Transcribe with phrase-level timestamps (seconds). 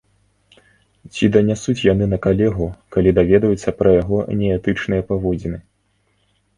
[1.13, 2.67] Ці данясуць яны на калегу,
[2.97, 5.67] калі даведаюцца пра яго неэтычныя паводзіны.